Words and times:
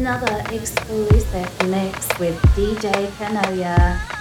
another 0.00 0.42
exclusive 0.50 1.68
mix 1.68 2.08
with 2.18 2.34
DJ 2.56 2.90
Kanoya. 3.18 4.19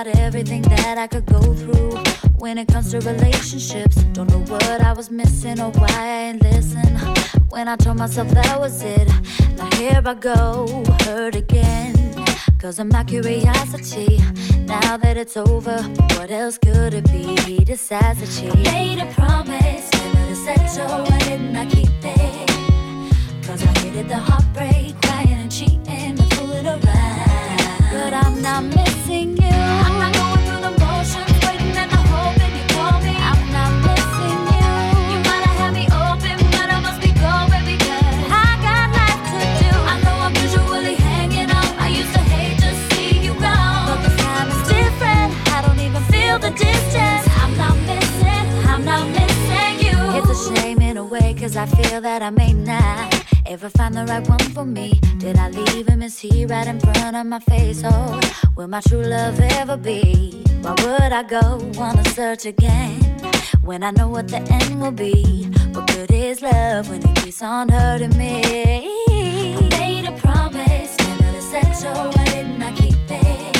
About 0.00 0.16
everything 0.18 0.62
that 0.62 0.96
I 0.96 1.08
could 1.08 1.26
go 1.26 1.40
through. 1.40 1.96
When 2.38 2.56
it 2.56 2.68
comes 2.68 2.92
to 2.92 3.00
relationships, 3.00 3.96
don't 4.12 4.30
know 4.30 4.44
what 4.52 4.80
I 4.80 4.92
was 4.92 5.10
missing 5.10 5.60
or 5.60 5.70
why 5.72 5.88
I 5.90 6.08
ain't 6.28 6.42
listen. 6.42 6.96
When 7.48 7.66
I 7.66 7.74
told 7.74 7.96
myself 7.96 8.28
that 8.28 8.60
was 8.60 8.80
it, 8.82 9.08
now 9.56 9.68
here 9.76 10.00
I 10.04 10.14
go, 10.14 10.84
hurt 11.02 11.34
again. 11.34 12.14
Cause 12.60 12.78
of 12.78 12.86
my 12.92 13.02
curiosity, 13.02 14.18
now 14.66 14.96
that 14.98 15.16
it's 15.16 15.36
over, 15.36 15.82
what 16.16 16.30
else 16.30 16.58
could 16.58 16.94
it 16.94 17.10
be? 17.10 17.64
Decides 17.64 18.20
that 18.20 18.28
she 18.28 18.46
made 18.70 19.00
a 19.00 19.12
promise, 19.14 19.90
never 19.92 20.28
to 20.28 20.36
settle, 20.36 21.04
why 21.06 21.18
didn't 21.20 21.56
I 21.56 21.66
keep 21.66 21.90
it? 22.02 23.46
Cause 23.46 23.62
I 23.64 23.78
hated 23.80 24.08
the 24.08 24.18
heartbreak, 24.18 25.00
crying 25.02 25.40
and 25.44 25.50
cheating, 25.50 25.88
and 25.88 26.34
fooling 26.34 26.66
around. 26.66 27.77
But 28.10 28.24
I'm 28.24 28.40
not 28.40 28.64
missing 28.64 29.36
you. 29.36 29.52
I'm 29.84 29.98
not 30.00 30.14
going 30.14 30.40
through 30.46 30.62
the 30.64 30.72
motions, 30.80 31.28
waiting 31.44 31.76
at 31.76 31.90
the 31.92 32.00
hoping 32.08 32.54
you 32.56 32.64
call 32.72 32.96
me. 33.04 33.12
I'm 33.12 33.42
not 33.52 33.70
missing 33.84 34.40
you. 34.56 34.72
You 35.12 35.18
might 35.28 35.44
have 35.44 35.58
had 35.60 35.72
me 35.76 35.84
open, 35.92 36.40
but 36.56 36.68
I 36.72 36.80
must 36.80 37.02
be 37.02 37.12
going 37.12 37.64
because 37.68 38.16
I 38.32 38.48
got 38.64 38.86
life 38.96 39.22
to 39.28 39.44
do. 39.60 39.70
I 39.92 40.00
know 40.00 40.16
I'm 40.24 40.34
usually 40.40 40.94
hanging 40.94 41.50
out. 41.50 41.72
I 41.76 41.88
used 41.88 42.14
to 42.14 42.20
hate 42.32 42.56
to 42.64 42.72
see 42.88 43.20
you 43.20 43.34
gone, 43.34 43.84
but 43.92 44.00
this 44.00 44.16
time 44.24 44.48
is 44.56 44.62
different. 44.72 45.28
I 45.52 45.60
don't 45.66 45.80
even 45.80 46.02
feel 46.04 46.38
the 46.38 46.52
distance. 46.56 47.28
I'm 47.44 47.54
not 47.58 47.76
missing. 47.84 48.46
I'm 48.72 48.86
not 48.86 49.04
missing 49.08 49.84
you. 49.84 49.96
It's 50.16 50.30
a 50.32 50.54
shame 50.56 50.80
in 50.80 50.96
a 50.96 51.04
way, 51.04 51.34
cause 51.34 51.58
I 51.58 51.66
feel 51.66 52.00
that 52.00 52.22
I 52.22 52.30
may 52.30 52.54
not 52.54 53.17
ever 53.64 53.70
find 53.70 53.94
the 53.94 54.04
right 54.04 54.28
one 54.28 54.38
for 54.54 54.64
me. 54.64 55.00
Did 55.18 55.36
I 55.36 55.48
leave 55.48 55.88
him? 55.88 56.00
Is 56.00 56.16
he 56.20 56.46
right 56.46 56.68
in 56.68 56.78
front 56.78 57.16
of 57.16 57.26
my 57.26 57.40
face? 57.40 57.82
Oh, 57.84 58.20
will 58.56 58.68
my 58.68 58.80
true 58.80 59.02
love 59.02 59.40
ever 59.40 59.76
be? 59.76 60.44
Why 60.62 60.74
would 60.82 61.12
I 61.12 61.24
go 61.24 61.58
wanna 61.74 62.04
search 62.10 62.46
again 62.46 63.00
when 63.62 63.82
I 63.82 63.90
know 63.90 64.08
what 64.08 64.28
the 64.28 64.40
end 64.58 64.80
will 64.80 64.92
be? 64.92 65.50
What 65.72 65.88
good 65.88 66.12
is 66.12 66.40
love 66.40 66.88
when 66.88 67.02
it 67.02 67.16
keeps 67.16 67.42
on 67.42 67.68
hurting 67.68 68.16
me? 68.16 68.42
I 69.10 69.68
made 69.80 70.04
a 70.04 70.12
promise 70.18 70.96
never 70.98 71.30
to 71.36 71.42
settle. 71.42 72.12
Why 72.12 72.24
didn't 72.26 72.62
I 72.62 72.72
keep 72.76 73.10
it? 73.10 73.54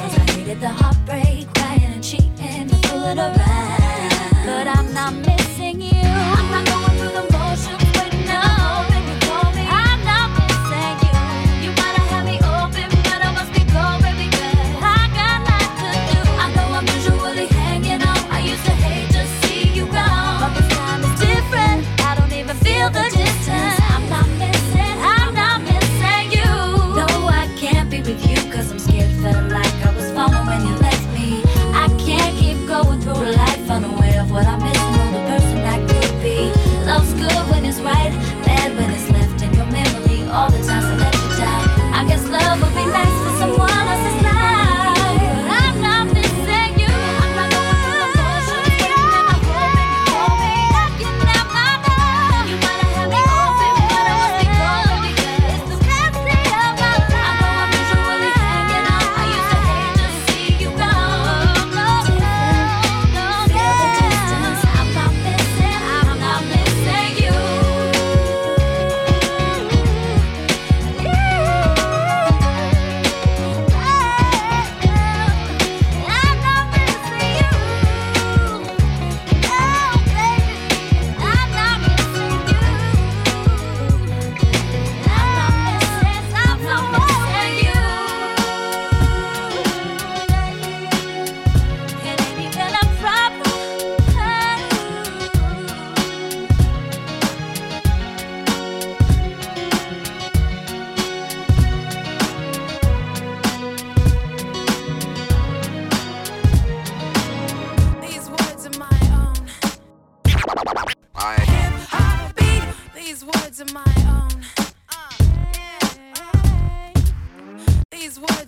Cause 0.00 0.14
I 0.18 0.24
hated 0.32 0.60
the 0.60 0.70
heartbreak, 0.80 1.52
crying 1.54 1.92
and 1.96 2.02
cheating, 2.02 2.68
fooling 2.88 3.18
around. 3.18 4.46
But 4.46 4.66
I'm 4.66 4.94
not 4.94 5.12
missing 5.12 5.43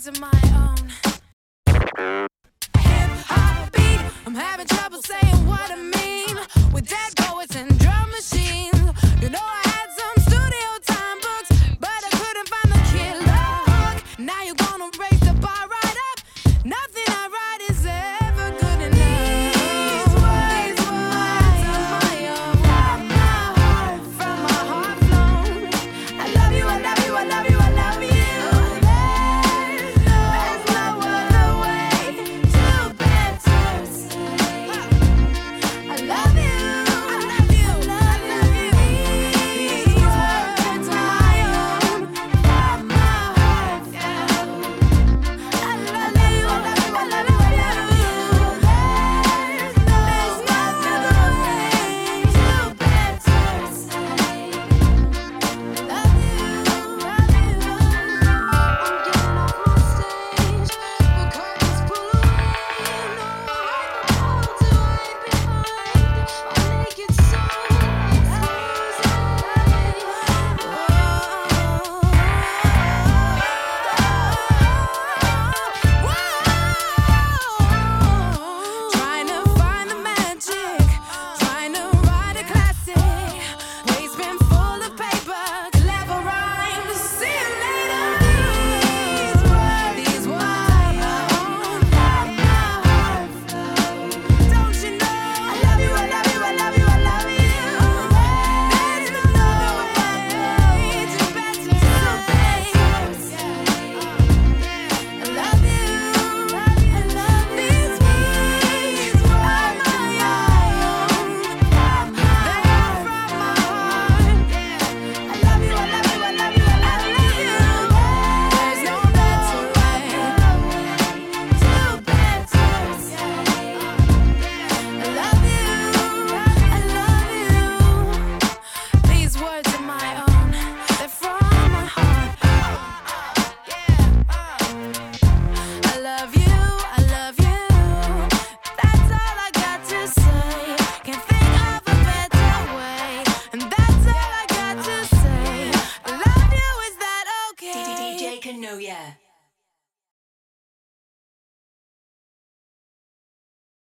words 0.06 0.18
are 0.18 0.20
my 0.20 0.40
own. 0.54 0.88
Hip 2.78 3.10
hop 3.26 3.72
beat. 3.72 4.00
I'm 4.26 4.34
having 4.34 4.66
trouble 4.66 5.02
saying 5.02 5.46
what 5.46 5.70
I 5.70 5.76
mean 5.76 6.36
with 6.72 6.88
dead 6.88 7.25